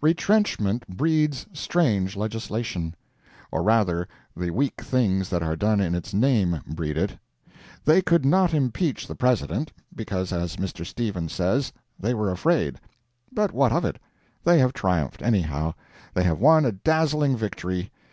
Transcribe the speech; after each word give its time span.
Retrenchment 0.00 0.86
breeds 0.86 1.44
strange 1.52 2.14
legislation. 2.14 2.94
Or 3.50 3.64
rather, 3.64 4.06
the 4.36 4.50
weak 4.52 4.80
things 4.80 5.28
that 5.30 5.42
are 5.42 5.56
done 5.56 5.80
in 5.80 5.96
its 5.96 6.14
name 6.14 6.60
breed 6.68 6.96
it. 6.96 7.18
They 7.84 8.00
could 8.00 8.24
not 8.24 8.54
impeach 8.54 9.08
the 9.08 9.16
President—because, 9.16 10.32
as 10.32 10.54
Mr. 10.54 10.86
Stevens 10.86 11.32
says—they 11.32 12.14
were 12.14 12.30
afraid. 12.30 12.78
But 13.32 13.50
what 13.50 13.72
of 13.72 13.84
it? 13.84 13.98
They 14.44 14.60
have 14.60 14.72
triumphed 14.72 15.20
anyhow. 15.20 15.74
They 16.14 16.22
have 16.22 16.38
won 16.38 16.64
a 16.64 16.70
dazzling 16.70 17.36
victory. 17.36 17.90